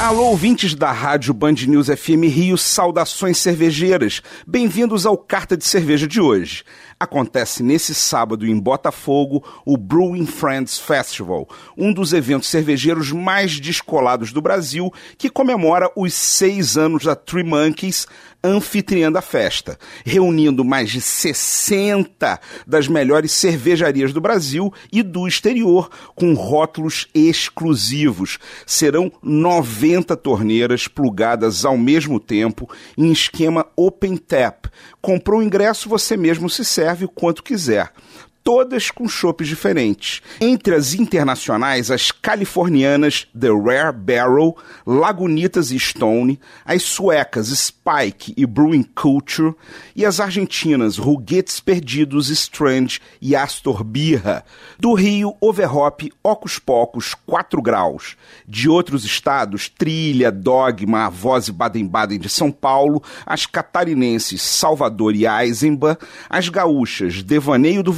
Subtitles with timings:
[0.00, 4.22] Alô, ouvintes da Rádio Band News FM Rio, saudações cervejeiras.
[4.46, 6.64] Bem-vindos ao Carta de Cerveja de hoje.
[6.98, 14.32] Acontece nesse sábado em Botafogo o Brewing Friends Festival, um dos eventos cervejeiros mais descolados
[14.32, 18.06] do Brasil, que comemora os seis anos da Three Monkeys,
[18.42, 25.90] anfitriã da festa, reunindo mais de 60 das melhores cervejarias do Brasil e do exterior,
[26.14, 28.38] com rótulos exclusivos.
[28.66, 34.66] Serão 90 torneiras plugadas ao mesmo tempo em esquema open tap.
[35.00, 37.92] Comprou o ingresso, você mesmo se serve o quanto quiser
[38.42, 40.22] todas com chopes diferentes.
[40.40, 48.46] Entre as internacionais, as californianas The Rare Barrel, Lagunitas e Stone, as suecas Spike e
[48.46, 49.54] Brewing Culture,
[49.94, 54.44] e as argentinas Ruguetes Perdidos, Strange e Astor Birra.
[54.78, 58.16] Do Rio, Overhop, Ocus Pocos, 4 graus.
[58.46, 65.26] De outros estados, Trilha, Dogma, Voz e Baden-Baden de São Paulo, as catarinenses Salvador e
[65.26, 65.96] Eisenbahn,
[66.28, 67.92] as gaúchas Devaneio do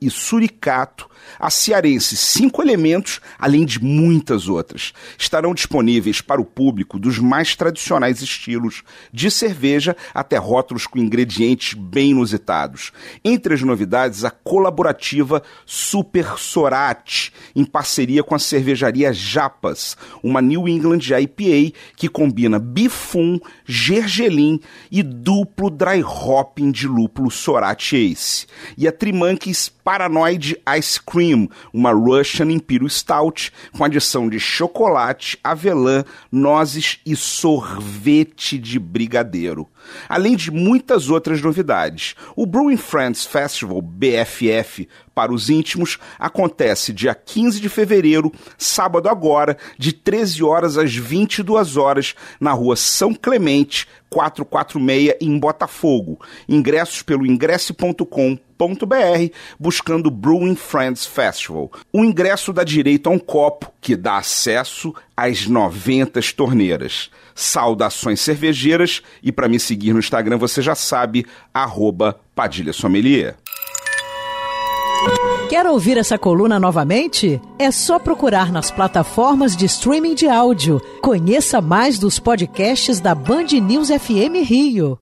[0.00, 1.08] E Suricato,
[1.38, 4.92] a cearense Cinco Elementos, além de muitas outras.
[5.18, 11.74] Estarão disponíveis para o público dos mais tradicionais estilos de cerveja até rótulos com ingredientes
[11.74, 12.92] bem inusitados.
[13.24, 20.68] Entre as novidades, a colaborativa Super Sorate, em parceria com a cervejaria Japas, uma New
[20.68, 28.46] England IPA que combina bifum, gergelim e duplo dry hopping de lúpulo Sorate Ace.
[28.76, 29.53] E a Trimanque
[29.84, 38.58] Paranoid Ice Cream, uma Russian Imperial Stout com adição de chocolate, avelã, nozes e sorvete
[38.58, 39.68] de brigadeiro.
[40.08, 42.14] Além de muitas outras novidades.
[42.34, 49.56] O Brewing Friends Festival BFF para os íntimos acontece dia 15 de fevereiro, sábado agora,
[49.78, 56.20] de 13 horas às 22 horas, na rua São Clemente, 446 em Botafogo.
[56.48, 57.26] Ingressos pelo
[58.58, 61.70] ingresse.com buscando Brewing Friends Festival.
[61.92, 67.10] O ingresso dá direito a um copo que dá acesso às 90 torneiras.
[67.34, 73.36] Saudações cervejeiras e para me seguir no Instagram você já sabe, arroba Padilha Sommelier.
[75.48, 77.40] Quer ouvir essa coluna novamente?
[77.58, 80.80] É só procurar nas plataformas de streaming de áudio.
[81.02, 84.98] Conheça mais dos podcasts da Band News FM Rio.